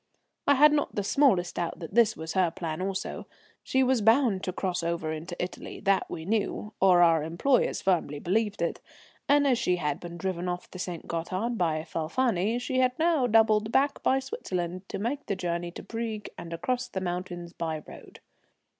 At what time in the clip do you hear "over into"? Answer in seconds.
4.81-5.35